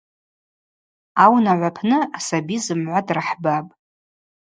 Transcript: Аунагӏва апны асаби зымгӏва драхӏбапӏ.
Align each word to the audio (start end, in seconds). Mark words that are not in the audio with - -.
Аунагӏва 1.23 1.69
апны 1.73 1.99
асаби 2.17 2.57
зымгӏва 2.65 2.99
драхӏбапӏ. 3.07 3.71